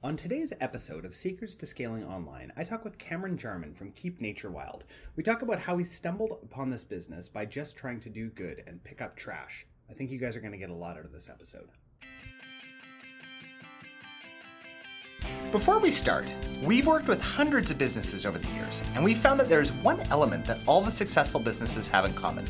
[0.00, 4.20] On today's episode of Secrets to Scaling Online, I talk with Cameron Jarman from Keep
[4.20, 4.84] Nature Wild.
[5.16, 8.62] We talk about how he stumbled upon this business by just trying to do good
[8.64, 9.66] and pick up trash.
[9.90, 11.70] I think you guys are going to get a lot out of this episode.
[15.50, 16.26] Before we start,
[16.62, 19.98] we've worked with hundreds of businesses over the years, and we found that there's one
[20.10, 22.44] element that all the successful businesses have in common.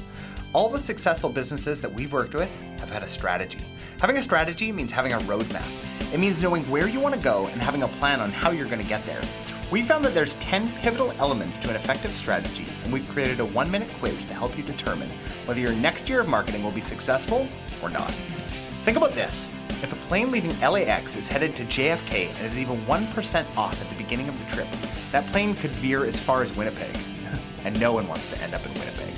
[0.53, 3.61] All the successful businesses that we've worked with have had a strategy.
[4.01, 6.13] Having a strategy means having a roadmap.
[6.13, 8.67] It means knowing where you want to go and having a plan on how you're
[8.67, 9.21] going to get there.
[9.71, 13.45] We found that there's 10 pivotal elements to an effective strategy, and we've created a
[13.45, 15.09] one minute quiz to help you determine
[15.47, 17.47] whether your next year of marketing will be successful
[17.81, 18.11] or not.
[18.11, 19.58] Think about this.
[19.81, 23.89] If a plane leaving LAX is headed to JFK and is even 1% off at
[23.89, 24.67] the beginning of the trip,
[25.13, 26.99] that plane could veer as far as Winnipeg.
[27.65, 29.15] and no one wants to end up in Winnipeg.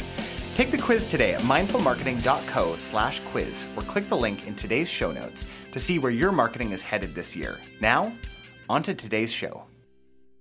[0.57, 5.13] Take the quiz today at mindfulmarketing.co slash quiz or click the link in today's show
[5.13, 7.59] notes to see where your marketing is headed this year.
[7.81, 8.13] Now,
[8.69, 9.65] on to today's show.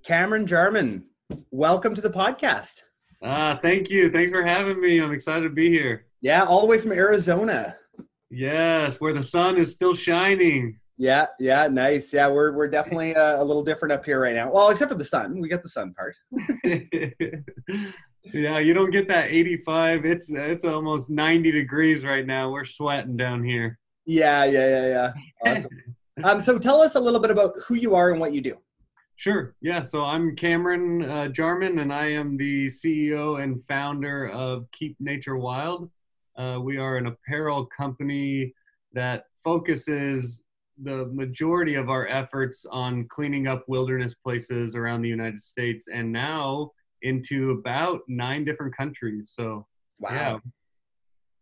[0.04, 1.06] Cameron Jarman,
[1.52, 2.82] welcome to the podcast.
[3.24, 4.12] Ah, thank you.
[4.12, 5.00] Thanks for having me.
[5.00, 6.08] I'm excited to be here.
[6.20, 7.78] Yeah, all the way from Arizona.
[8.32, 10.80] Yes, where the sun is still shining.
[10.98, 12.14] Yeah, yeah, nice.
[12.14, 14.52] Yeah, we're we're definitely uh, a little different up here right now.
[14.52, 16.16] Well, except for the sun, we get the sun part.
[18.34, 20.06] yeah, you don't get that 85.
[20.06, 22.52] It's it's almost 90 degrees right now.
[22.52, 23.80] We're sweating down here.
[24.06, 25.52] Yeah, yeah, yeah, yeah.
[25.52, 25.72] Awesome.
[26.24, 28.58] um, so tell us a little bit about who you are and what you do.
[29.16, 29.56] Sure.
[29.62, 29.84] Yeah.
[29.84, 35.38] So I'm Cameron uh, Jarman, and I am the CEO and founder of Keep Nature
[35.38, 35.90] Wild.
[36.40, 38.54] Uh, we are an apparel company
[38.94, 40.42] that focuses
[40.82, 46.10] the majority of our efforts on cleaning up wilderness places around the United States and
[46.10, 49.34] now into about nine different countries.
[49.36, 49.68] So,
[50.00, 50.10] wow.
[50.12, 50.38] Yeah.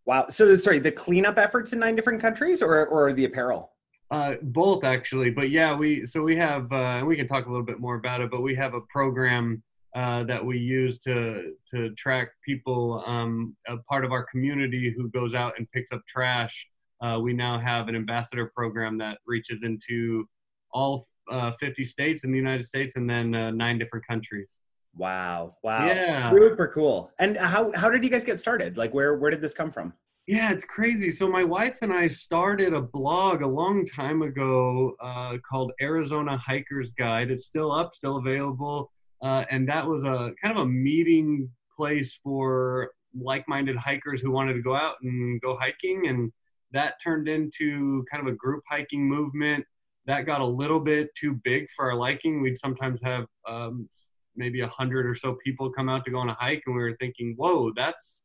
[0.05, 0.25] Wow.
[0.29, 3.73] So sorry, the cleanup efforts in nine different countries or or the apparel?
[4.09, 7.65] Uh, both actually, but yeah, we so we have uh, we can talk a little
[7.65, 9.61] bit more about it, but we have a program
[9.97, 15.09] uh, that we use to to track people, um, a part of our community who
[15.09, 16.67] goes out and picks up trash.
[17.01, 20.23] Uh, we now have an ambassador program that reaches into
[20.71, 24.59] all uh, 50 states in the United States and then uh, nine different countries.
[24.95, 25.55] Wow.
[25.63, 25.87] Wow.
[25.87, 26.31] Yeah.
[26.31, 27.09] Super cool.
[27.17, 28.77] And how how did you guys get started?
[28.77, 29.93] Like where where did this come from?
[30.27, 31.09] Yeah, it's crazy.
[31.09, 36.37] So my wife and I started a blog a long time ago uh, called Arizona
[36.37, 37.31] Hiker's Guide.
[37.31, 38.91] It's still up, still available,
[39.21, 44.53] uh, and that was a kind of a meeting place for like-minded hikers who wanted
[44.53, 46.31] to go out and go hiking, and
[46.71, 49.65] that turned into kind of a group hiking movement.
[50.05, 52.41] That got a little bit too big for our liking.
[52.41, 53.89] We'd sometimes have um,
[54.35, 56.81] maybe a hundred or so people come out to go on a hike, and we
[56.81, 58.21] were thinking, "Whoa, that's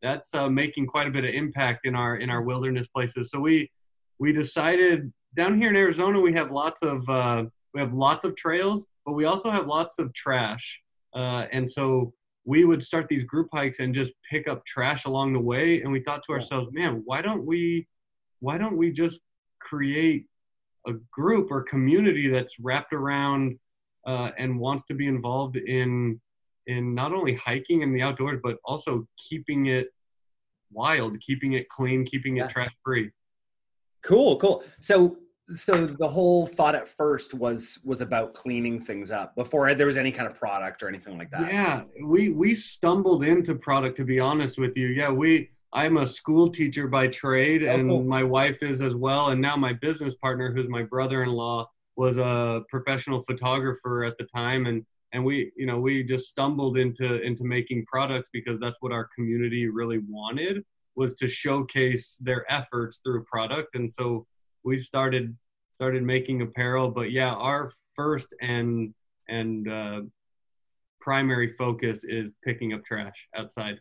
[0.00, 3.40] that's uh, making quite a bit of impact in our in our wilderness places." So
[3.40, 3.70] we
[4.18, 7.44] we decided down here in Arizona we have lots of uh,
[7.74, 10.78] we have lots of trails, but we also have lots of trash,
[11.16, 12.12] uh, and so
[12.44, 15.80] we would start these group hikes and just pick up trash along the way.
[15.80, 17.88] And we thought to ourselves, "Man, why don't we
[18.40, 19.22] why don't we just
[19.60, 20.26] create
[20.86, 23.58] a group or community that's wrapped around
[24.06, 26.20] uh, and wants to be involved in
[26.66, 29.88] in not only hiking in the outdoors but also keeping it
[30.70, 32.48] wild, keeping it clean, keeping it yeah.
[32.48, 33.10] trash free.
[34.02, 34.62] Cool, cool.
[34.80, 35.16] So
[35.50, 39.96] so the whole thought at first was was about cleaning things up before there was
[39.96, 41.50] any kind of product or anything like that.
[41.50, 44.88] Yeah, we we stumbled into product to be honest with you.
[44.88, 48.02] Yeah, we I'm a school teacher by trade oh, and cool.
[48.02, 52.62] my wife is as well and now my business partner who's my brother-in-law was a
[52.68, 57.44] professional photographer at the time and and we you know we just stumbled into into
[57.44, 60.64] making products because that's what our community really wanted
[60.96, 64.26] was to showcase their efforts through product and so
[64.68, 65.36] we started
[65.74, 68.94] started making apparel but yeah our first and
[69.28, 70.00] and uh,
[71.00, 73.80] primary focus is picking up trash outside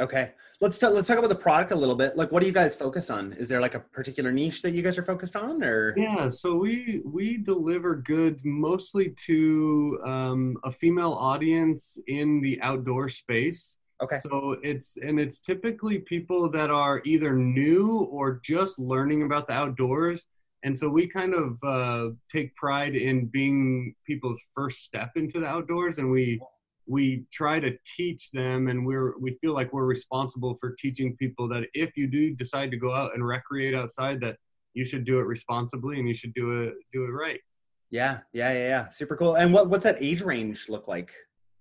[0.00, 0.94] Okay, let's talk.
[0.94, 2.16] Let's talk about the product a little bit.
[2.16, 3.34] Like, what do you guys focus on?
[3.34, 5.94] Is there like a particular niche that you guys are focused on, or?
[5.98, 13.10] Yeah, so we we deliver goods mostly to um, a female audience in the outdoor
[13.10, 13.76] space.
[14.02, 14.18] Okay.
[14.18, 19.52] So it's and it's typically people that are either new or just learning about the
[19.52, 20.26] outdoors,
[20.64, 25.46] and so we kind of uh, take pride in being people's first step into the
[25.46, 26.40] outdoors, and we
[26.86, 31.48] we try to teach them and we're we feel like we're responsible for teaching people
[31.48, 34.36] that if you do decide to go out and recreate outside that
[34.74, 37.40] you should do it responsibly and you should do it do it right
[37.90, 38.88] yeah yeah yeah, yeah.
[38.88, 41.14] super cool and what what's that age range look like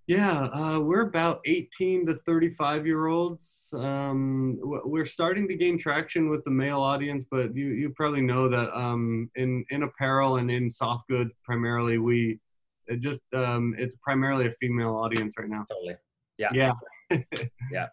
[0.07, 3.73] Yeah, uh, we're about 18 to 35 year olds.
[3.75, 8.49] Um, we're starting to gain traction with the male audience, but you, you probably know
[8.49, 12.39] that um, in in apparel and in soft goods primarily, we
[12.87, 15.65] it just um, it's primarily a female audience right now.
[15.69, 15.95] Totally.
[16.37, 16.49] Yeah.
[16.53, 17.17] Yeah.
[17.71, 17.87] yeah.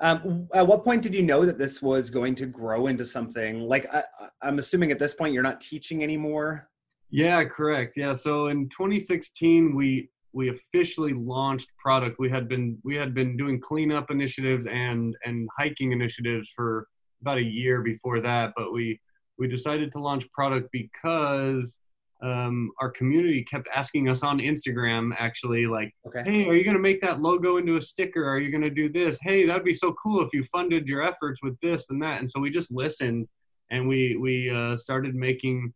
[0.00, 3.60] Um, at what point did you know that this was going to grow into something
[3.60, 4.02] like I,
[4.40, 6.70] I'm assuming at this point you're not teaching anymore?
[7.10, 7.96] Yeah, correct.
[7.98, 12.16] Yeah, so in 2016 we we officially launched product.
[12.18, 16.86] We had been we had been doing cleanup initiatives and and hiking initiatives for
[17.20, 19.00] about a year before that, but we
[19.38, 21.78] we decided to launch product because
[22.22, 26.22] um, our community kept asking us on Instagram, actually, like, okay.
[26.24, 28.24] hey, are you going to make that logo into a sticker?
[28.24, 29.18] Are you going to do this?
[29.22, 32.20] Hey, that'd be so cool if you funded your efforts with this and that.
[32.20, 33.26] And so we just listened
[33.70, 35.72] and we, we uh, started making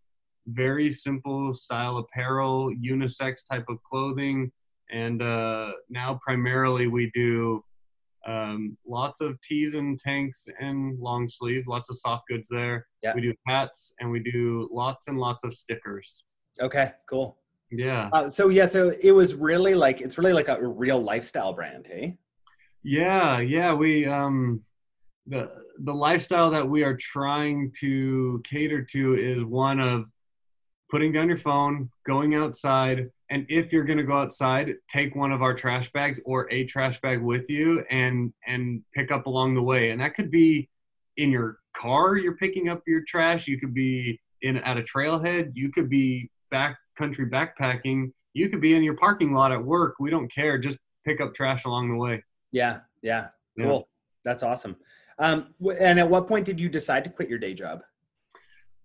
[0.47, 4.51] very simple style apparel, unisex type of clothing.
[4.91, 7.65] And uh, now primarily we do
[8.27, 12.87] um, lots of tees and tanks and long sleeve, lots of soft goods there.
[13.03, 13.15] Yeah.
[13.15, 16.25] We do hats and we do lots and lots of stickers.
[16.61, 17.39] Okay, cool.
[17.71, 18.09] Yeah.
[18.13, 21.87] Uh, so yeah, so it was really like it's really like a real lifestyle brand,
[21.87, 22.17] hey?
[22.83, 23.73] Yeah, yeah.
[23.73, 24.63] We um
[25.27, 25.51] the
[25.81, 30.05] the lifestyle that we are trying to cater to is one of
[30.95, 35.33] putting down your phone, going outside, and if you're going to go outside, take one
[35.33, 39.57] of our trash bags or a trash bag with you and and pick up along
[39.57, 39.91] the way.
[39.91, 40.69] And that could be
[41.17, 45.51] in your car, you're picking up your trash, you could be in at a trailhead,
[45.55, 49.97] you could be backcountry backpacking, you could be in your parking lot at work.
[49.99, 50.59] We don't care.
[50.59, 52.23] Just pick up trash along the way.
[52.53, 53.79] Yeah, yeah, cool.
[53.79, 54.31] Yeah.
[54.31, 54.77] That's awesome.
[55.19, 57.83] Um, and at what point did you decide to quit your day job?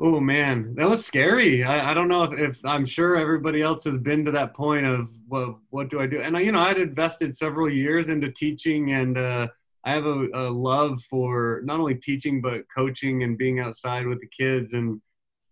[0.01, 1.63] Oh man, that was scary.
[1.63, 4.85] I, I don't know if, if, I'm sure everybody else has been to that point
[4.85, 6.21] of well, what do I do?
[6.21, 9.47] And you know, I'd invested several years into teaching, and uh,
[9.83, 14.21] I have a, a, love for not only teaching but coaching and being outside with
[14.21, 14.73] the kids.
[14.73, 15.01] And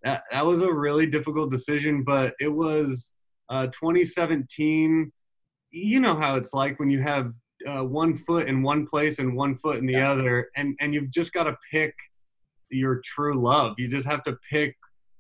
[0.03, 3.11] that, that was a really difficult decision, but it was
[3.49, 5.11] uh, 2017.
[5.71, 7.33] You know how it's like when you have
[7.67, 10.11] uh, one foot in one place and one foot in the yeah.
[10.11, 11.93] other, and and you've just got to pick
[12.69, 13.75] your true love.
[13.77, 14.75] You just have to pick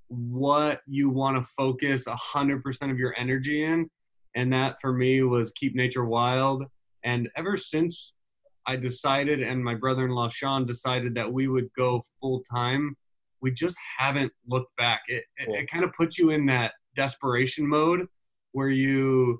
[0.09, 3.89] what you want to focus 100% of your energy in,
[4.35, 6.63] and that for me was keep nature wild.
[7.03, 8.13] And ever since
[8.65, 12.95] I decided, and my brother-in-law Sean decided that we would go full time
[13.41, 15.01] we just haven't looked back.
[15.07, 15.55] It, cool.
[15.55, 18.07] it, it kind of puts you in that desperation mode
[18.51, 19.39] where you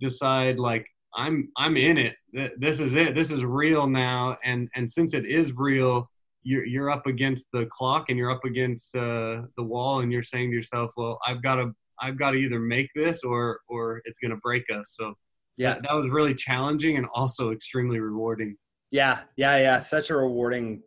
[0.00, 2.16] decide like I'm I'm in it.
[2.58, 3.14] This is it.
[3.14, 4.38] This is real now.
[4.44, 6.10] And and since it is real,
[6.42, 10.22] you're you're up against the clock and you're up against uh, the wall, and you're
[10.22, 14.02] saying to yourself, well, I've got to I've got to either make this or or
[14.04, 14.94] it's gonna break us.
[14.98, 15.14] So
[15.56, 18.56] yeah, that, that was really challenging and also extremely rewarding.
[18.90, 19.80] Yeah, yeah, yeah.
[19.80, 20.82] Such a rewarding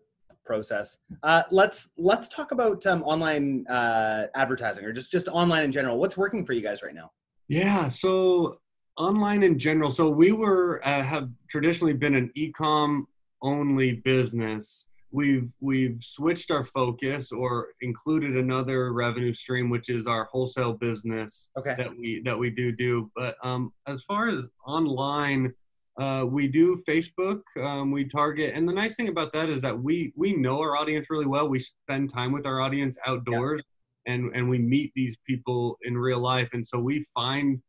[0.45, 0.97] process.
[1.23, 5.97] Uh, let's let's talk about um, online uh, advertising or just just online in general.
[5.97, 7.11] What's working for you guys right now?
[7.47, 8.59] Yeah, so
[8.97, 9.91] online in general.
[9.91, 13.07] So we were uh, have traditionally been an e-com
[13.41, 14.85] only business.
[15.15, 21.49] We've we've switched our focus or included another revenue stream, which is our wholesale business
[21.57, 21.75] okay.
[21.77, 23.09] that we that we do do.
[23.15, 25.53] But um, as far as online
[25.99, 27.39] uh, we do Facebook.
[27.61, 30.75] Um, we target, and the nice thing about that is that we we know our
[30.75, 31.47] audience really well.
[31.47, 33.61] We spend time with our audience outdoors,
[34.05, 34.13] yeah.
[34.13, 37.61] and and we meet these people in real life, and so we find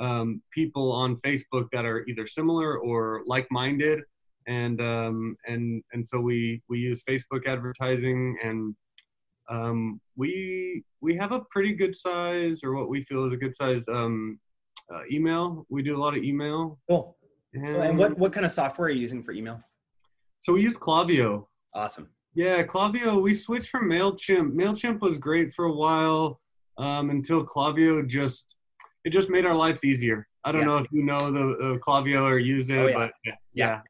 [0.00, 4.00] um, people on Facebook that are either similar or like-minded,
[4.46, 8.74] and um, and and so we we use Facebook advertising, and
[9.50, 13.54] um, we we have a pretty good size, or what we feel is a good
[13.54, 14.38] size um,
[14.92, 15.66] uh, email.
[15.68, 16.78] We do a lot of email.
[16.88, 17.16] Cool
[17.54, 19.60] and what, what kind of software are you using for email?
[20.40, 21.46] So we use Klaviyo.
[21.74, 22.08] Awesome.
[22.34, 23.22] Yeah, Klaviyo.
[23.22, 24.52] We switched from Mailchimp.
[24.52, 26.40] Mailchimp was great for a while
[26.78, 28.56] um, until Klaviyo just
[29.04, 30.26] it just made our lives easier.
[30.44, 30.66] I don't yeah.
[30.66, 32.94] know if you know the, the Klaviyo or use it, oh, yeah.
[32.94, 33.80] but yeah, yeah,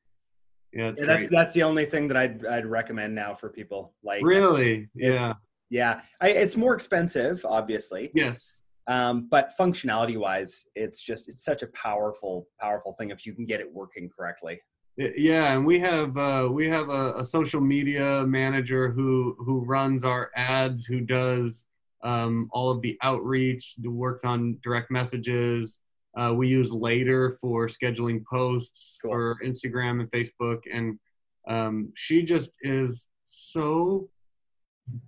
[0.75, 3.95] yeah, yeah that's that's the only thing that I'd I'd recommend now for people.
[4.03, 5.35] Like really, yeah,
[5.71, 6.03] yeah.
[6.21, 8.11] I, it's more expensive, obviously.
[8.15, 13.33] Yes, um, but functionality wise it's just it's such a powerful powerful thing if you
[13.33, 14.61] can get it working correctly
[14.97, 20.05] yeah and we have uh, we have a, a, social media manager who who runs
[20.05, 21.67] our ads who does
[22.05, 25.79] um, all of the outreach who works on direct messages
[26.17, 29.11] uh, we use later for scheduling posts cool.
[29.11, 30.99] for instagram and facebook and
[31.47, 34.09] um, she just is so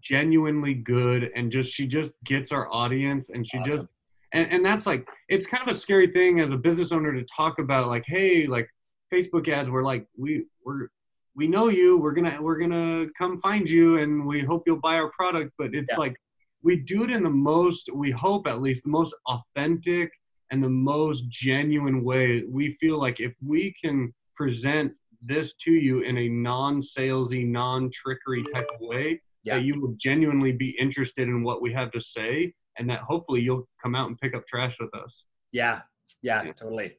[0.00, 3.72] genuinely good and just she just gets our audience and she awesome.
[3.72, 3.86] just
[4.32, 7.24] and, and that's like it's kind of a scary thing as a business owner to
[7.24, 8.68] talk about like hey like
[9.12, 10.88] facebook ads we're like we we're
[11.34, 14.98] we know you we're gonna we're gonna come find you and we hope you'll buy
[14.98, 15.98] our product but it's Yeah.
[15.98, 16.16] like
[16.62, 20.10] we do it in the most we hope at least the most authentic
[20.50, 26.00] and the most genuine way we feel like if we can present this to you
[26.00, 29.56] in a non-salesy non-trickery type of way Yeah.
[29.56, 33.40] that you will genuinely be interested in what we have to say and that hopefully
[33.40, 35.82] you'll come out and pick up trash with us Yeah,
[36.22, 36.52] yeah, Yeah.
[36.52, 36.98] totally.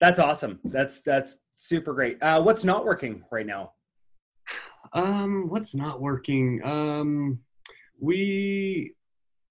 [0.00, 0.60] That's awesome.
[0.64, 2.22] That's that's super great.
[2.22, 3.72] Uh, what's not working right now?
[4.92, 6.60] Um, what's not working?
[6.64, 7.40] Um,
[8.00, 8.94] we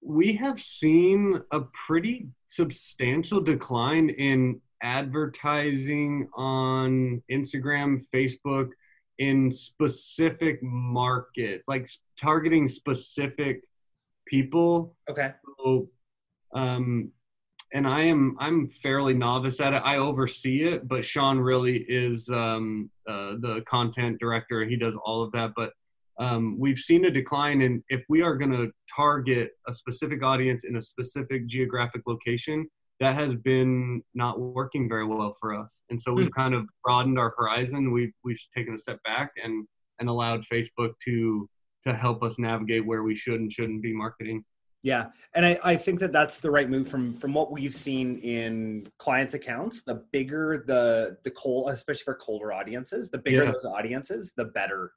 [0.08, 8.70] we have seen a pretty substantial decline in advertising on Instagram, Facebook
[9.18, 13.62] in specific markets, like targeting specific
[14.26, 14.96] people.
[15.10, 15.32] Okay.
[15.60, 15.90] So,
[16.56, 17.12] um,
[17.74, 19.82] and I am I'm fairly novice at it.
[19.84, 24.64] I oversee it, but Sean really is um, uh, the content director.
[24.64, 25.52] He does all of that.
[25.54, 25.74] But
[26.20, 30.64] um, we've seen a decline in if we are going to target a specific audience
[30.64, 32.68] in a specific geographic location.
[33.00, 37.20] That has been not working very well for us, and so we've kind of broadened
[37.20, 37.92] our horizon.
[37.92, 39.68] We've we've taken a step back and
[40.00, 41.48] and allowed Facebook to
[41.86, 44.44] to help us navigate where we should and shouldn't be marketing.
[44.84, 48.18] Yeah, and I, I think that that's the right move from from what we've seen
[48.20, 49.84] in clients' accounts.
[49.84, 53.52] The bigger the the cold, especially for colder audiences, the bigger Yeah.
[53.52, 54.92] those audiences, the better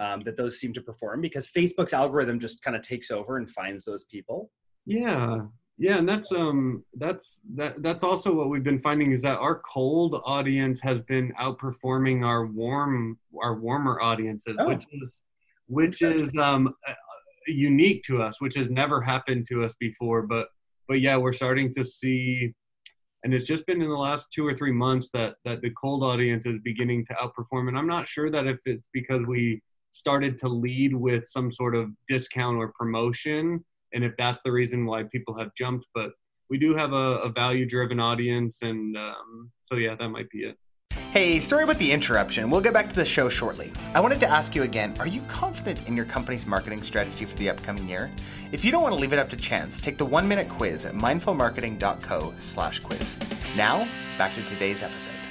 [0.00, 3.48] um, that those seem to perform because Facebook's algorithm just kind of takes over and
[3.48, 4.50] finds those people.
[4.86, 5.42] Yeah.
[5.78, 9.60] Yeah, and that's um that's that that's also what we've been finding is that our
[9.60, 14.68] cold audience has been outperforming our warm our warmer audiences, Oh.
[14.68, 15.22] which is
[15.68, 16.92] which is um uh,
[17.46, 20.48] unique to us, which has never happened to us before, but
[20.86, 22.52] but yeah, we're starting to see
[23.24, 26.02] and it's just been in the last two or three months that that the cold
[26.02, 30.36] audience is beginning to outperform and I'm not sure that if it's because we started
[30.38, 35.02] to lead with some sort of discount or promotion and if that's the reason why
[35.04, 36.12] people have jumped but
[36.48, 40.40] we do have a, a value driven audience and um, so yeah that might be
[40.40, 40.56] it
[41.12, 42.50] Hey, sorry about the interruption.
[42.50, 43.72] We'll get back to the show shortly.
[43.94, 47.36] I wanted to ask you again are you confident in your company's marketing strategy for
[47.36, 48.12] the upcoming year?
[48.52, 50.86] If you don't want to leave it up to chance, take the one minute quiz
[50.86, 53.18] at mindfulmarketing.co slash quiz.
[53.56, 55.29] Now, back to today's episode.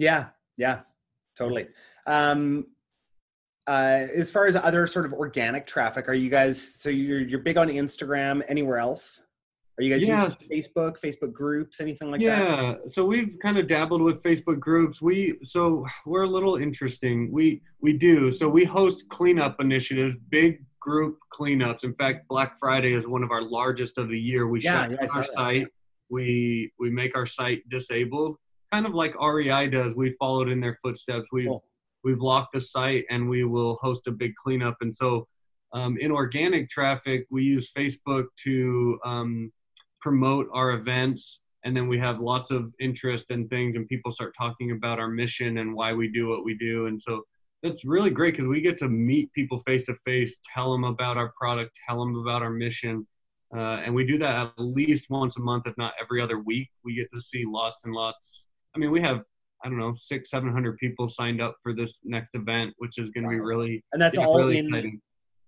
[0.00, 0.80] Yeah, yeah,
[1.36, 1.68] totally.
[2.06, 2.68] Um,
[3.66, 7.40] uh, as far as other sort of organic traffic, are you guys so you're you're
[7.40, 8.42] big on Instagram?
[8.48, 9.22] Anywhere else?
[9.78, 10.30] Are you guys Yeah.
[10.30, 12.26] using Facebook, Facebook groups, anything like that?
[12.26, 17.30] yeah so we've kind of dabbled with facebook groups we so we're a little interesting
[17.32, 22.92] we we do so we host cleanup initiatives big group cleanups in fact black friday
[22.94, 25.66] is one of our largest of the year we Yeah, shut yeah, our site
[26.10, 28.36] we we make our site disabled
[28.72, 29.94] kind of like rei does.
[29.94, 31.26] We followed in their footsteps.
[31.32, 31.64] We Cool.
[32.04, 34.76] we've locked the site and we will host a big cleanup.
[34.80, 35.26] And so
[35.72, 39.52] um, in organic traffic we use facebook to um,
[40.00, 41.40] promote our events.
[41.64, 45.08] And then we have lots of interest and things and people start talking about our
[45.08, 46.86] mission and why we do what we do.
[46.86, 47.22] And so
[47.62, 51.18] that's really great because we get to meet people face to face tell them about
[51.18, 53.06] our product tell them about our mission.
[53.54, 56.70] Uh, and we do that at least once a month if not every other week.
[56.84, 59.22] We get to see lots and lots i mean we have
[59.64, 63.10] i don't know six seven hundred people signed up for this next event which is
[63.10, 65.00] going to be really And that's all really in, exciting.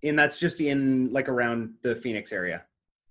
[0.03, 2.65] in that's just in like around the Phoenix area.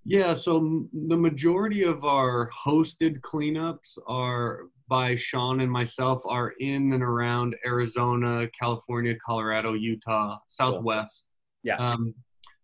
[0.03, 6.53] Yeah, so m- the majority of our hosted cleanups are by Sean and myself are
[6.59, 11.23] in and around Arizona, California, Colorado, Utah, Southwest.
[11.63, 11.75] Yeah.
[11.77, 12.15] Um,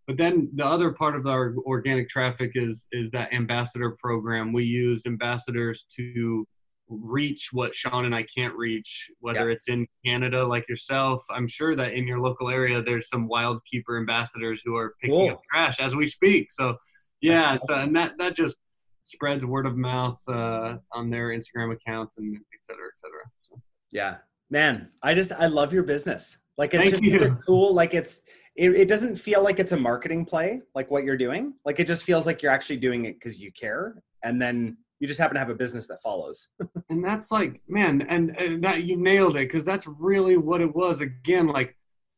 [0.08, 4.52] but then the other part of our organic traffic is is that ambassador program.
[4.52, 6.46] We use ambassadors to
[6.90, 11.24] reach what Sean and I can't reach, whether it's in Canada like yourself.
[11.30, 15.16] I'm sure that in your local area there's some wild keeper ambassadors who are picking
[15.16, 15.32] Cool.
[15.32, 16.52] up trash as we speak.
[16.52, 16.78] So
[17.22, 18.58] yeah, it's, uh, and that that just
[19.04, 23.22] spreads word of mouth uh, on their Instagram accounts and et cetera, et cetera.
[23.42, 24.18] So, Yeah,
[24.50, 26.38] man, I just I love your business.
[26.58, 27.74] Like it's Thank just a cool.
[27.82, 28.22] Like it's
[28.56, 31.54] it, it doesn't feel like it's a marketing play like what you're doing.
[31.66, 35.08] Like it just feels like you're actually doing it because you care, and then you
[35.08, 36.48] just happen to have a business that follows.
[36.90, 40.74] and that's like, man, and, and that you nailed it because that's really what it
[40.76, 41.02] was.
[41.02, 41.76] Again, like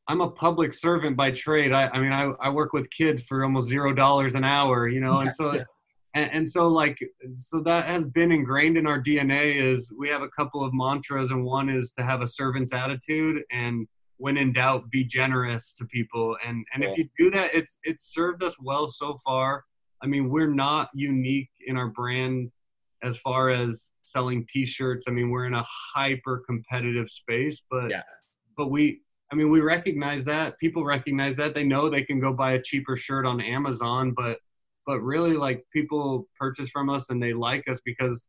[0.08, 1.72] I'm a public servant by trade.
[1.72, 5.02] I, I mean, I, I work with kids for almost zero dollars an hour, you
[5.02, 5.64] know, and so Yeah.
[6.16, 6.98] and, and so like
[7.36, 11.30] so that has been ingrained in our dna is we have a couple of mantras
[11.30, 15.86] and one is to have a servant's attitude and when in doubt, be generous to
[15.86, 16.36] people.
[16.46, 16.92] And and Cool.
[16.94, 19.64] if you do that, it's it's served us well so far.
[20.04, 22.52] I mean, we're not unique in our brand
[23.04, 25.06] as far as selling T-shirts.
[25.08, 25.66] I mean, we're in a
[25.96, 28.04] hyper competitive space, but Yeah.
[28.58, 29.02] but we.
[29.32, 30.58] I mean, we recognize that.
[30.58, 31.54] People recognize that.
[31.54, 34.40] They know they can go buy a cheaper shirt on Amazon, but
[34.88, 38.28] but really, like people purchase from us and they like us because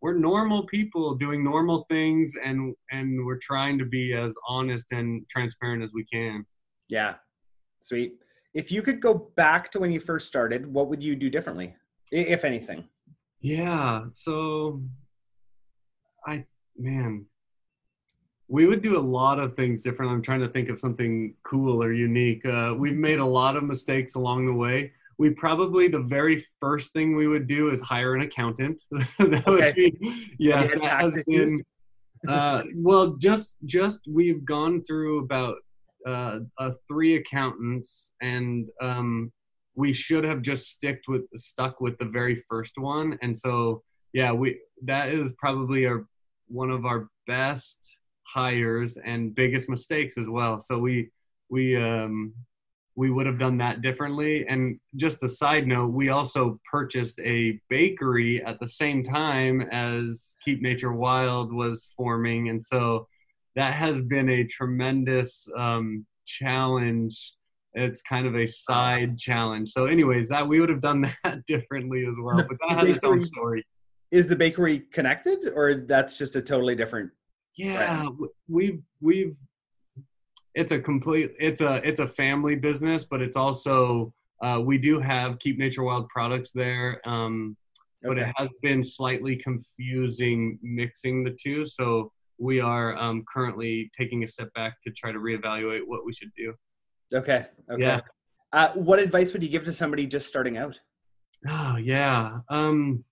[0.00, 5.28] we're normal people doing normal things and and we're trying to be as honest and
[5.28, 6.46] transparent as we can
[6.88, 7.14] Yeah.
[7.80, 8.14] Sweet.
[8.54, 11.74] If you could go back to when you first started, what would you do differently,
[12.12, 12.88] if anything?
[13.46, 14.80] Yeah so
[16.26, 16.44] i
[16.76, 17.24] man
[18.48, 20.12] we would do a lot of things different.
[20.12, 22.46] I'm trying to think of something cool or unique.
[22.46, 24.92] Uh, we've made a lot of mistakes along the way.
[25.18, 28.82] We probably the very first thing we would do is hire an accountant.
[29.18, 29.96] That would be
[30.38, 31.60] yes Have that has been
[32.28, 35.56] uh, well, just just we've gone through about
[36.06, 39.32] uh, uh, three accountants, and um,
[39.76, 43.18] we should have just sticked with stuck with the very first one.
[43.22, 46.06] And so, yeah, we that is probably our
[46.48, 50.58] one of our best hires and biggest mistakes as well.
[50.58, 51.10] So we
[51.48, 52.32] we um,
[52.96, 54.46] we would have done that differently.
[54.48, 60.34] And just a side note, we also purchased a bakery at the same time as
[60.42, 62.48] Keep Nature Wild was forming.
[62.48, 63.06] And so
[63.54, 67.34] that has been a tremendous um, challenge.
[67.76, 69.68] It's kind of a side challenge.
[69.68, 72.44] So, anyways, that we would have done that differently as well.
[72.48, 73.64] But that has its own story.
[74.10, 77.10] Is the bakery connected, or that's just a totally different?
[77.56, 79.36] Yeah, w- we've we've
[80.54, 85.00] it's a complete it's a it's a family business, but it's also uh, we do
[85.00, 87.00] have Keep Nature Wild products there.
[87.06, 87.56] Um,
[88.02, 91.66] but it has been slightly confusing mixing the two.
[91.66, 96.12] So we are um, currently taking a step back to try to reevaluate what we
[96.12, 96.54] should do.
[97.14, 97.46] Okay.
[97.70, 97.82] Okay.
[97.82, 98.00] Yeah.
[98.52, 100.78] Uh, what advice would you give to somebody just starting out?
[101.48, 102.38] Oh yeah.
[102.48, 103.04] Um,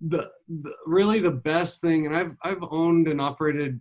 [0.00, 3.80] the, the really the best thing, and I've I've owned and operated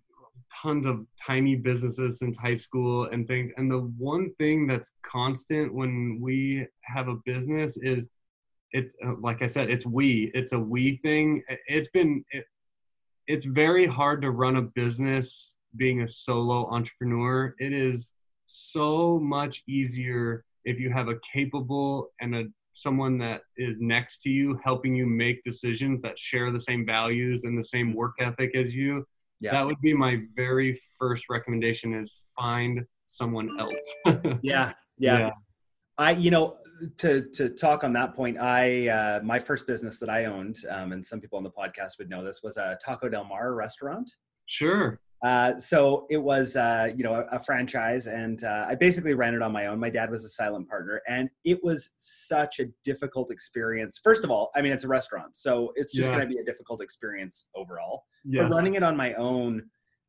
[0.62, 3.52] tons of tiny businesses since high school and things.
[3.58, 8.08] And the one thing that's constant when we have a business is
[8.72, 10.32] it's uh, like I said, it's we.
[10.34, 11.44] It's a we thing.
[11.50, 12.46] It- It's been it,
[13.28, 17.54] it's very hard to run a business being a solo entrepreneur.
[17.60, 18.12] It is
[18.46, 24.30] so much easier if you have a capable and a someone that is next to
[24.30, 28.54] you helping you make decisions that share the same values and the same work ethic
[28.56, 29.06] as you
[29.40, 29.52] Yeah.
[29.54, 33.88] that would be my very first recommendation is find someone else
[34.42, 34.74] Yeah.
[34.98, 35.30] Yeah.
[35.98, 36.58] I, you know,
[36.98, 40.92] to to talk on that point, I uh, my first business that I owned, um,
[40.92, 44.12] and some people on the podcast would know this, was a Taco Del Mar restaurant.
[44.46, 49.14] sure Uh, so it was, uh, you know, a, a franchise, and uh, I basically
[49.14, 49.80] ran it on my own.
[49.80, 54.00] My dad was a silent partner, and it was such a difficult experience.
[54.04, 56.18] First of all, I mean, it's a restaurant, so it's just Yeah.
[56.18, 58.04] going to be a difficult experience overall.
[58.24, 59.64] yes But running it on my own,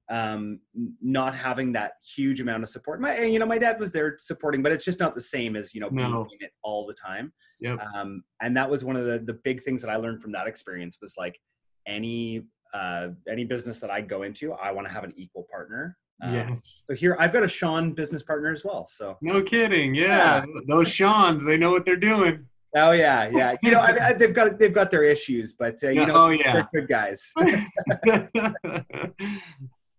[0.08, 0.60] um,
[1.00, 3.00] not having that huge amount of support.
[3.00, 5.74] My, you know, my dad was there supporting, but it's just not the same as
[5.74, 6.22] you know being No.
[6.22, 7.32] in it all the time.
[7.60, 7.80] Yep.
[7.94, 10.46] Um, and that was one of the the big things that I learned from that
[10.46, 11.38] experience was like
[11.86, 15.96] any uh, any business that I go into, I want to have an equal partner.
[16.22, 18.86] Um, yes So here, I've got a Sean business partner as well.
[18.88, 23.56] So no kidding yeah, those seans they know what they're doing oh yeah, yeah.
[23.62, 26.16] You know, I, I, they've got they've got their issues, but uh, you Yeah, know,
[26.16, 27.32] oh yeah they're good guys.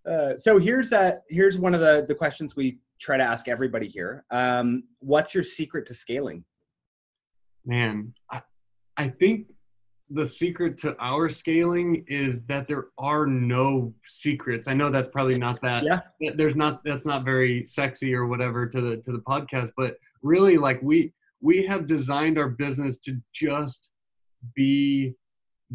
[0.08, 3.88] Uh, so here's a, here's one of the the questions we try to ask everybody
[3.88, 4.24] here.
[4.32, 6.46] Um, what's your secret to scaling?
[7.66, 8.42] man I,
[8.96, 9.48] I think
[10.10, 14.68] the secret to our scaling is that there are no secrets.
[14.68, 16.00] I know that's probably not that Yeah.
[16.36, 20.58] there's not that's not very sexy or whatever to the to the podcast but really
[20.58, 23.92] like we we have designed our business to just
[24.56, 25.14] be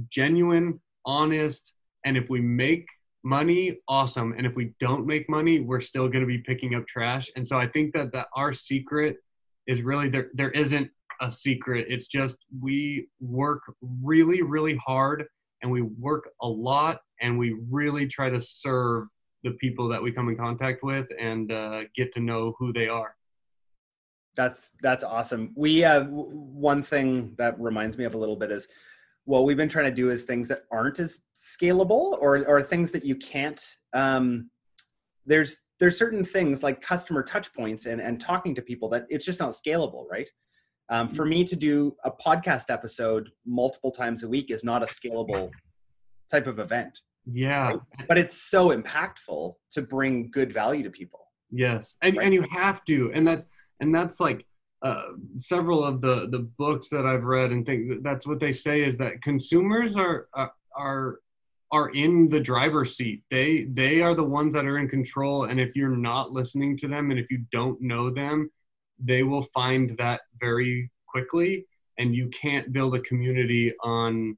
[0.08, 2.86] genuine honest and if we make
[3.24, 4.34] money awesome.
[4.36, 7.30] And if we don't make money we're still going to be picking up trash.
[7.36, 9.18] And so i think that that our secret
[9.66, 10.90] is really there there isn't
[11.22, 13.62] a secret it's just we work
[14.02, 15.24] really really hard
[15.62, 19.06] and we work a lot and we really try to serve
[19.44, 22.88] the people that we come in contact with and uh, get to know who they
[22.88, 23.14] are
[24.34, 25.52] That's that's awesome.
[25.54, 28.66] We uh, one thing that reminds me of a little bit is
[29.24, 32.92] what we've been trying to do is things that aren't as scalable or or things
[32.92, 33.62] that you can't.
[33.92, 34.50] Um,
[35.26, 39.24] there's there's certain things like customer touch points and and talking to people that it's
[39.24, 40.30] just not scalable, right?
[40.92, 44.86] Um, for me to do a podcast episode multiple times a week is not a
[44.86, 45.50] scalable
[46.30, 47.00] type of event,
[47.32, 47.76] yeah
[48.08, 51.20] but it's so impactful to bring good value to people.
[51.50, 52.24] Yes, and Right.
[52.26, 53.46] and you have to, and that's
[53.80, 54.44] and that's like
[54.82, 58.82] uh, several of the the books that I've read and think that's what they say
[58.82, 61.20] is that consumers are uh, are
[61.70, 63.22] are in the driver's seat.
[63.30, 66.88] They they are the ones that are in control, and if you're not listening to
[66.88, 68.50] them, and if you don't know them,
[69.04, 71.66] they will find that very quickly,
[71.98, 74.36] and you can't build a community on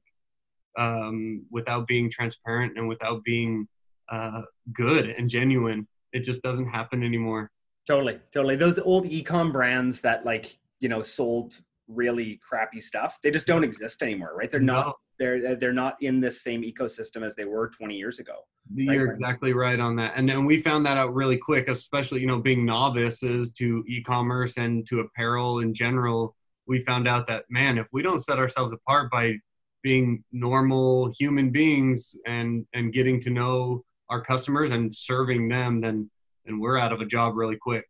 [0.77, 3.67] um, without being transparent and without being
[4.09, 4.41] uh,
[4.73, 5.87] good and genuine.
[6.13, 7.51] It just doesn't happen anymore.
[7.87, 8.55] Totally, totally.
[8.55, 13.63] Those old ecom brands that like you know sold really crappy stuff, they just don't
[13.63, 14.49] exist anymore, right?
[14.49, 14.95] They're not.
[15.17, 18.35] They're they're not in this same ecosystem as they were 20 years ago.
[18.73, 20.13] You're exactly right on that.
[20.15, 24.57] And then we found that out really quick, especially, you know, being novices to e-commerce
[24.57, 26.35] and to apparel in general.
[26.67, 29.35] We found out that, man, if we don't set ourselves apart by
[29.83, 36.09] being normal human beings and, and getting to know our customers and serving them, then,
[36.45, 37.85] then we're out of a job really quick.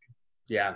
[0.49, 0.75] Yeah,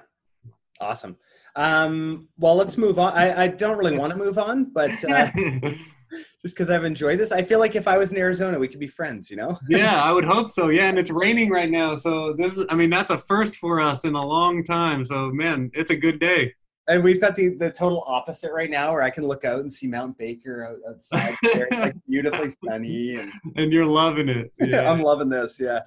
[0.79, 1.17] awesome.
[1.57, 3.12] Um, well, let's move on.
[3.13, 5.29] I, I don't really want to move on, but uh,
[6.41, 8.79] just because I've enjoyed this, I feel like if I was in Arizona, we could
[8.79, 9.29] be friends.
[9.29, 9.57] You know?
[9.69, 10.69] yeah, I would hope so.
[10.69, 13.79] Yeah, and it's raining right now, so this is I mean that's a first for
[13.79, 15.05] us in a long time.
[15.05, 16.53] So man, it's a good day.
[16.87, 19.71] And we've got the the total opposite right now, where I can look out and
[19.71, 24.51] see Mount Baker outside there, It's, like beautifully sunny, and And you're loving it.
[24.59, 24.89] Yeah.
[24.89, 25.59] I'm loving this.
[25.59, 25.81] Yeah.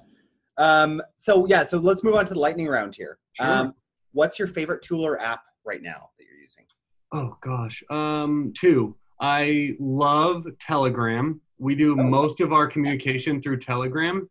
[0.59, 3.19] Um, so yeah, so let's move on to the lightning round here.
[3.33, 3.47] Sure.
[3.47, 3.75] Um,
[4.13, 6.65] what's your favorite tool or app right now that you're using?
[7.13, 7.83] Oh gosh.
[7.91, 8.97] Um, two.
[9.23, 11.41] I love Telegram.
[11.59, 12.03] We do Oh.
[12.03, 14.29] most of our communication through Telegram.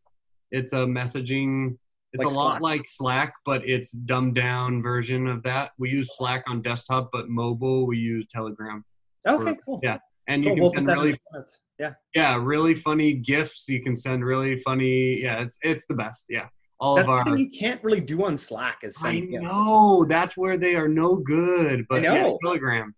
[0.51, 1.77] It's a messaging.
[2.13, 2.61] It's Like a lot Slack.
[2.61, 5.71] like Slack, but it's dumbed down version of that.
[5.79, 8.83] We use Slack on desktop, but mobile we use Telegram.
[9.25, 9.79] Okay, cool.
[9.81, 11.59] yeah, And you can we'll send really the show notes.
[11.79, 11.93] Yeah.
[12.13, 13.69] yeah really funny gifs.
[13.69, 15.21] You can send really funny.
[15.21, 16.25] Yeah, it's it's the best.
[16.27, 16.49] Yeah,
[16.81, 17.23] all That's of our.
[17.23, 19.43] the thing you can't really do on Slack is I send gifts.
[19.43, 21.85] know that's where they are no good.
[21.87, 22.29] But yeah.
[22.43, 22.93] Telegram.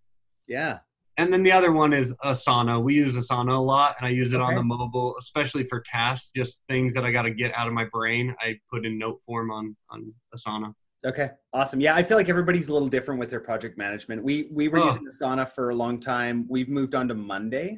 [0.48, 0.80] Yeah.
[1.18, 2.82] And then the other one is Asana.
[2.82, 6.32] We use Asana a lot, and I use it on the mobile, especially for tasks,
[6.36, 8.36] just things that I got to get out of my brain.
[8.40, 10.74] I put in note form on on Asana.
[11.06, 11.30] Okay.
[11.52, 11.82] Awesome.
[11.82, 14.24] Yeah, I feel like everybody's a little different with their project management.
[14.24, 14.86] We we were Oh.
[14.86, 16.48] using Asana for a long time.
[16.50, 17.78] We've moved on to Monday.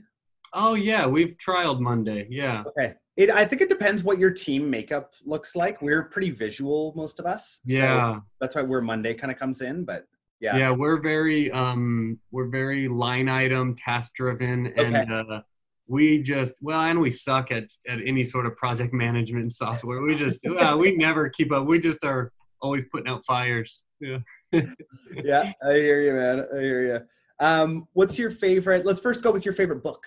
[0.53, 2.27] Oh yeah, we've trialed Monday.
[2.29, 2.93] Yeah, Okay.
[3.17, 5.81] It I think it depends what your team makeup looks like.
[5.81, 7.59] We're pretty visual, most of us.
[7.65, 9.83] so yeah, that's why we're Monday kind of comes in.
[9.85, 10.05] But
[10.39, 10.57] yeah.
[10.57, 10.71] yeah.
[10.71, 15.33] we're very um we're very line item, task driven, and Okay.
[15.33, 15.41] uh,
[15.87, 20.01] we just well, and we suck at at any sort of project management software.
[20.01, 21.65] We just well, we never keep up.
[21.65, 23.83] We just are always putting out fires.
[23.99, 24.17] Yeah.
[24.51, 26.45] yeah, I hear you, man.
[26.53, 26.99] I hear you.
[27.45, 28.85] Um, what's your favorite?
[28.85, 30.05] Let's first go with your favorite book.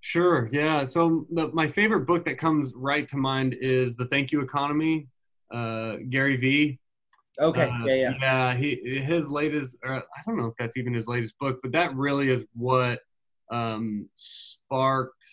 [0.00, 0.48] Sure.
[0.52, 0.84] Yeah.
[0.86, 5.08] So the, my favorite book that comes right to mind is The Thank You Economy.
[5.52, 6.78] Uh, Gary V.
[7.38, 7.70] Okay.
[7.70, 8.14] Uh, yeah, yeah.
[8.20, 8.56] Yeah.
[8.56, 9.76] He his latest.
[9.84, 13.00] Or I don't know if that's even his latest book, but that really is what
[13.50, 15.24] um, sparked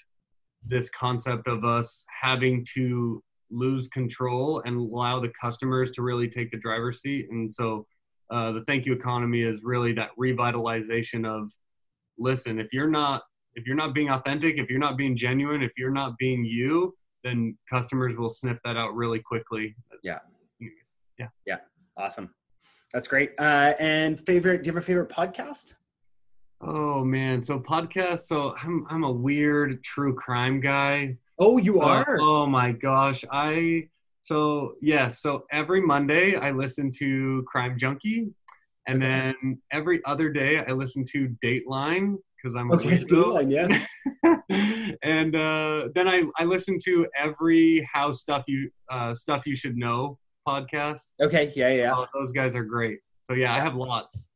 [0.65, 6.51] this concept of us having to lose control and allow the customers to really take
[6.51, 7.27] the driver's seat.
[7.31, 7.85] And so,
[8.29, 11.49] uh, the Thank You Economy is really that revitalization of,
[12.17, 13.23] listen, if you're not
[13.55, 16.93] if you're not being authentic, if you're not being genuine, if you're not being you,
[17.23, 19.75] then customers will sniff that out really quickly.
[20.03, 20.19] Yeah.
[21.17, 21.27] Yeah.
[21.45, 21.57] Yeah.
[21.97, 22.29] Awesome.
[22.93, 23.31] That's great.
[23.39, 24.63] Uh, and favorite?
[24.63, 25.73] Do you have a favorite podcast?
[26.61, 27.43] Oh man.
[27.43, 28.19] So podcast.
[28.21, 31.17] So I'm I'm a weird true crime guy.
[31.39, 32.17] Oh, you Uh, are.
[32.19, 33.23] oh my gosh.
[33.31, 33.87] I
[34.21, 35.07] so yeah.
[35.07, 38.27] So every Monday I listen to Crime Junkie,
[38.87, 39.07] and Okay.
[39.07, 42.97] then every other day I listen to Dateline because I'm a okay.
[42.99, 44.37] Dateline, yeah.
[45.03, 49.77] and uh, then I, I listen to every how stuff you uh, stuff you should
[49.77, 51.01] know podcast.
[51.21, 51.51] Okay.
[51.55, 51.93] Yeah, yeah.
[51.95, 52.99] Oh, those guys are great.
[53.29, 54.27] So yeah, I have lots.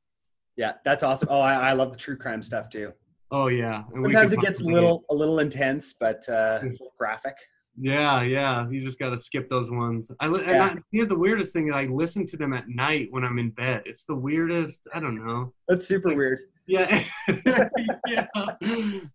[0.58, 1.30] Yeah, that's awesome.
[1.32, 2.92] Oh, I, I love the true crime stuff too.
[3.32, 3.84] Oh yeah.
[3.94, 6.60] And Sometimes it gets a little a little intense, but uh,
[7.00, 7.36] graphic.
[7.78, 8.70] Yeah, yeah.
[8.70, 10.12] You just got to skip those ones.
[10.20, 10.66] I, li- Yeah.
[10.66, 11.70] I here's the weirdest thing.
[11.70, 13.84] Is I listen to them at night when I'm in bed.
[13.86, 14.86] It's the weirdest.
[14.94, 15.54] I don't know.
[15.70, 16.40] That's super weird.
[16.68, 17.04] Yeah,
[17.46, 18.28] yeah,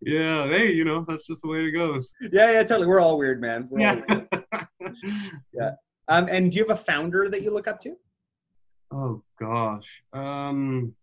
[0.01, 0.47] yeah.
[0.49, 2.13] Hey, you know that's just the way it goes.
[2.33, 2.87] Yeah, yeah, totally.
[2.87, 3.69] We're all weird, man.
[3.71, 4.25] We're all Yeah.
[4.81, 5.77] weird.
[6.09, 7.97] Um, and do you have a founder that you look up to?
[8.93, 10.03] Oh gosh.
[10.13, 10.95] Um.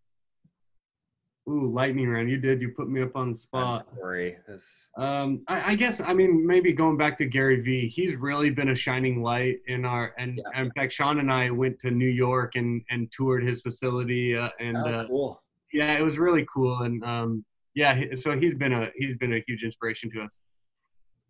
[1.49, 2.29] Ooh, lightning round.
[2.29, 2.61] You did.
[2.61, 3.85] You put me up on the I'm spot.
[3.85, 4.37] sorry.
[4.47, 8.49] This, Um, I, I guess I mean maybe going back to Gary Vee, he's really
[8.49, 10.61] been a shining light in our and Yeah.
[10.61, 14.51] in fact Sean and I went to New York and and toured his facility uh,
[14.61, 15.43] and oh, uh, cool.
[15.73, 17.43] yeah, it was really cool and um
[17.75, 20.39] yeah, so he's been a he's been a huge inspiration to us.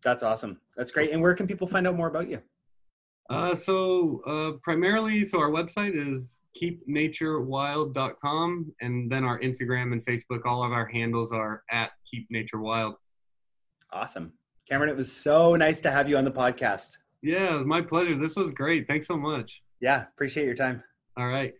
[0.04, 0.60] That's awesome.
[0.76, 1.10] That's great.
[1.10, 2.40] And where can people find out more about you?
[3.30, 10.44] Uh, so uh, primarily, so our website is keepnaturewild.com, and then our Instagram and Facebook,
[10.44, 12.96] all of our handles are at keepnaturewild.
[13.92, 14.32] Awesome,
[14.68, 14.90] Cameron.
[14.90, 16.98] It was so nice to have you on the podcast.
[17.22, 18.18] Yeah, my pleasure.
[18.18, 18.86] This was great.
[18.86, 19.62] Thanks so much.
[19.80, 20.82] Yeah, appreciate your time.
[21.16, 21.54] All right.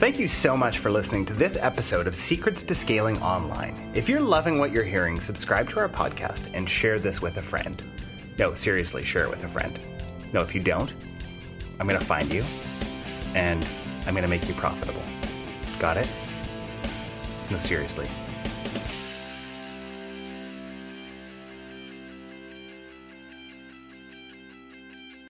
[0.00, 3.74] Thank you so much for listening to this episode of Secrets to Scaling Online.
[3.94, 7.42] If you're loving what you're hearing, subscribe to our podcast and share this with a
[7.42, 7.84] friend.
[8.38, 9.99] No, seriously, share it with a friend.
[10.32, 10.92] No, if you don't,
[11.78, 12.44] I'm going to find you
[13.34, 13.66] and
[14.06, 15.02] I'm going to make you profitable.
[15.78, 16.08] Got it?
[17.50, 18.06] No, seriously.